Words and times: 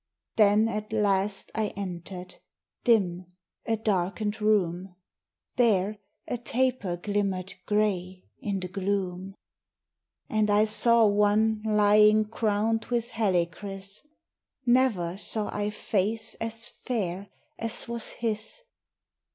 Then 0.35 0.67
at 0.67 0.91
last 0.91 1.51
I 1.53 1.67
entered, 1.77 2.37
dim, 2.83 3.27
a 3.67 3.77
darkened 3.77 4.41
room: 4.41 4.95
There 5.57 5.99
a 6.27 6.39
taper 6.39 6.97
glimmered 6.97 7.53
gray 7.67 8.23
in 8.39 8.61
the 8.61 8.67
gloom. 8.67 9.35
And 10.27 10.49
I 10.49 10.65
saw 10.65 11.05
one 11.05 11.61
lying 11.63 12.25
crowned 12.25 12.85
with 12.85 13.09
helichrys; 13.09 14.01
Never 14.65 15.17
saw 15.17 15.53
I 15.55 15.69
face 15.69 16.33
as 16.41 16.67
fair 16.67 17.29
as 17.59 17.87
was 17.87 18.07
his. 18.09 18.63